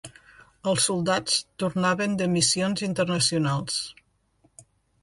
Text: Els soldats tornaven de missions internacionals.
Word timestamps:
Els 0.71 0.87
soldats 0.89 1.35
tornaven 1.65 2.17
de 2.23 2.29
missions 2.33 2.85
internacionals. 2.89 3.79